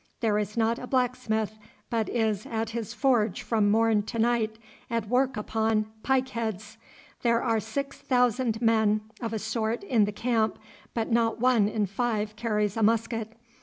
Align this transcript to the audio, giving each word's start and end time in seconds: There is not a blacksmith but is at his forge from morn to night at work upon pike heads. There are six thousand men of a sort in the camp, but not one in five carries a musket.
There 0.21 0.39
is 0.39 0.57
not 0.57 0.79
a 0.79 0.87
blacksmith 0.87 1.59
but 1.91 2.09
is 2.09 2.47
at 2.47 2.71
his 2.71 2.91
forge 2.91 3.43
from 3.43 3.69
morn 3.69 4.01
to 4.07 4.17
night 4.17 4.57
at 4.89 5.07
work 5.07 5.37
upon 5.37 5.91
pike 6.01 6.29
heads. 6.29 6.79
There 7.21 7.43
are 7.43 7.59
six 7.59 7.99
thousand 7.99 8.63
men 8.63 9.01
of 9.21 9.31
a 9.31 9.37
sort 9.37 9.83
in 9.83 10.05
the 10.05 10.11
camp, 10.11 10.57
but 10.95 11.11
not 11.11 11.39
one 11.39 11.67
in 11.67 11.85
five 11.85 12.35
carries 12.35 12.75
a 12.75 12.81
musket. 12.81 13.33